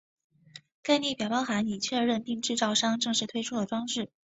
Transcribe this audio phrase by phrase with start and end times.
[0.81, 4.09] 该列表包含已确认并制造商正式推出的装置。